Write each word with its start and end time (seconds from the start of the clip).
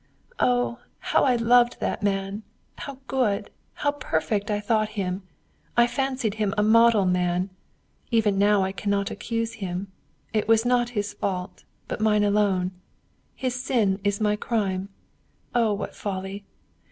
"Oh, 0.39 0.79
how 0.97 1.25
I 1.25 1.35
loved 1.35 1.79
that 1.79 2.01
man! 2.01 2.41
How 2.79 2.97
good, 3.05 3.51
how 3.85 3.91
perfect 3.91 4.49
I 4.49 4.59
thought 4.59 4.89
him! 4.97 5.21
I 5.77 5.85
fancied 5.85 6.33
him 6.33 6.55
a 6.57 6.63
model 6.63 7.05
man! 7.05 7.51
Even 8.09 8.39
now 8.39 8.63
I 8.63 8.71
cannot 8.71 9.11
accuse 9.11 9.53
him. 9.61 9.91
It 10.33 10.47
was 10.47 10.65
not 10.65 10.89
his 10.97 11.13
fault, 11.13 11.65
but 11.87 12.01
mine 12.01 12.23
alone. 12.23 12.71
His 13.35 13.53
sin 13.53 13.99
is 14.03 14.19
my 14.19 14.35
crime. 14.35 14.89
Oh, 15.53 15.71
what 15.73 15.95
folly! 15.95 16.45